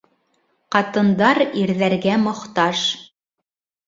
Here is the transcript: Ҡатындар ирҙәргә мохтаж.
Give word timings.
Ҡатындар 0.75 1.39
ирҙәргә 1.63 2.15
мохтаж. 2.21 2.81